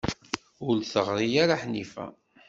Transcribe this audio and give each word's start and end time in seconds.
Ur 0.67 0.73
d-teɣri 0.77 1.27
ara 1.43 1.61
Ḥnifa. 1.61 2.05